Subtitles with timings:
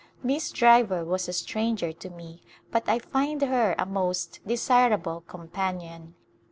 [0.23, 6.15] Miss Driver was a stranger to me but I find her a most desirable companion.